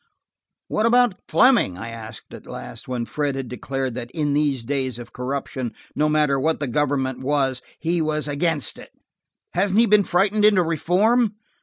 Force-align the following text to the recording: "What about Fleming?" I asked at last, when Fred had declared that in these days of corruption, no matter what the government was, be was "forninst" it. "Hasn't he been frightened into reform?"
"What 0.67 0.87
about 0.87 1.13
Fleming?" 1.29 1.77
I 1.77 1.89
asked 1.89 2.33
at 2.33 2.47
last, 2.47 2.87
when 2.87 3.05
Fred 3.05 3.35
had 3.35 3.47
declared 3.47 3.93
that 3.93 4.09
in 4.15 4.33
these 4.33 4.63
days 4.63 4.97
of 4.97 5.13
corruption, 5.13 5.75
no 5.95 6.09
matter 6.09 6.39
what 6.39 6.59
the 6.59 6.65
government 6.65 7.19
was, 7.19 7.61
be 7.83 8.01
was 8.01 8.25
"forninst" 8.25 8.79
it. 8.79 8.89
"Hasn't 9.53 9.79
he 9.79 9.85
been 9.85 10.03
frightened 10.03 10.43
into 10.43 10.63
reform?" 10.63 11.35